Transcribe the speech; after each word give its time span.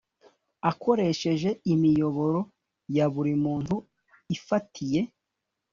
akoresheje 0.69 1.49
imiyoboro 1.73 2.39
ya 2.95 3.05
buri 3.13 3.33
muntu 3.43 3.75
ifatiye 4.35 5.01